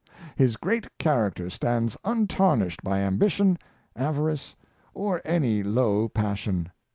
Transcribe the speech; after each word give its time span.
His 0.35 0.57
great 0.57 0.87
character 0.97 1.47
stands 1.51 1.95
untarnished 2.03 2.83
by 2.83 3.01
ambition, 3.01 3.59
avarice, 3.95 4.55
or 4.95 5.21
any 5.23 5.61
low 5.61 6.09
passion. 6.09 6.71